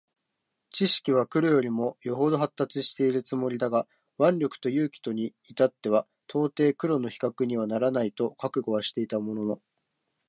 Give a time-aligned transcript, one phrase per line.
[0.71, 9.61] 智識は黒よりも余程発達しているつもりだが腕力と勇気とに至っては到底黒の比較にはならないと覚悟はしていたものの、